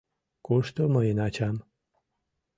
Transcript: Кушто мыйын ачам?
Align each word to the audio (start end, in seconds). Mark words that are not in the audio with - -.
Кушто 0.45 0.81
мыйын 0.93 1.19
ачам? 1.27 1.55